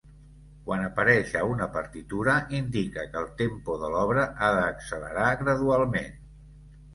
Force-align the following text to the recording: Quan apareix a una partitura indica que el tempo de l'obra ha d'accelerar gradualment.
Quan 0.67 0.85
apareix 0.85 1.33
a 1.41 1.43
una 1.49 1.67
partitura 1.75 2.37
indica 2.61 3.03
que 3.11 3.19
el 3.21 3.29
tempo 3.43 3.77
de 3.83 3.93
l'obra 3.97 4.25
ha 4.41 4.51
d'accelerar 4.61 5.29
gradualment. 5.45 6.19